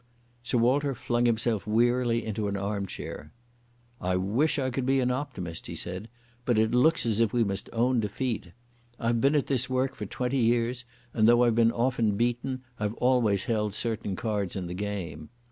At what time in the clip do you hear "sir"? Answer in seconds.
0.41-0.57